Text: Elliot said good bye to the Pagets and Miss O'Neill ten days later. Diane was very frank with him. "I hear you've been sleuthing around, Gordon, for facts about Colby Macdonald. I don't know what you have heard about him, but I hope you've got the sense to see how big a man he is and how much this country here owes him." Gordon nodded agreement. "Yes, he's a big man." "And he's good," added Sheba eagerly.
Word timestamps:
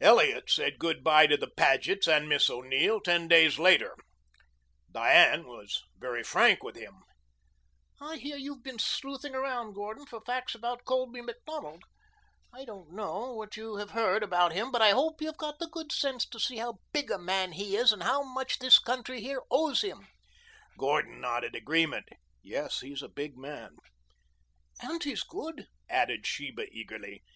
Elliot 0.00 0.48
said 0.48 0.78
good 0.78 1.02
bye 1.02 1.26
to 1.26 1.36
the 1.36 1.50
Pagets 1.56 2.06
and 2.06 2.28
Miss 2.28 2.48
O'Neill 2.48 3.00
ten 3.00 3.26
days 3.26 3.58
later. 3.58 3.96
Diane 4.92 5.44
was 5.44 5.82
very 5.98 6.22
frank 6.22 6.62
with 6.62 6.76
him. 6.76 7.02
"I 8.00 8.18
hear 8.18 8.36
you've 8.36 8.62
been 8.62 8.78
sleuthing 8.78 9.34
around, 9.34 9.72
Gordon, 9.72 10.06
for 10.06 10.20
facts 10.20 10.54
about 10.54 10.84
Colby 10.84 11.20
Macdonald. 11.20 11.82
I 12.54 12.64
don't 12.64 12.92
know 12.92 13.32
what 13.34 13.56
you 13.56 13.74
have 13.78 13.90
heard 13.90 14.22
about 14.22 14.52
him, 14.52 14.70
but 14.70 14.82
I 14.82 14.90
hope 14.90 15.20
you've 15.20 15.36
got 15.36 15.58
the 15.58 15.68
sense 15.90 16.28
to 16.28 16.38
see 16.38 16.58
how 16.58 16.78
big 16.92 17.10
a 17.10 17.18
man 17.18 17.50
he 17.50 17.74
is 17.74 17.92
and 17.92 18.04
how 18.04 18.22
much 18.22 18.60
this 18.60 18.78
country 18.78 19.20
here 19.20 19.42
owes 19.50 19.80
him." 19.82 20.06
Gordon 20.78 21.20
nodded 21.20 21.56
agreement. 21.56 22.08
"Yes, 22.40 22.82
he's 22.82 23.02
a 23.02 23.08
big 23.08 23.36
man." 23.36 23.78
"And 24.80 25.02
he's 25.02 25.24
good," 25.24 25.66
added 25.90 26.24
Sheba 26.24 26.66
eagerly. 26.72 27.24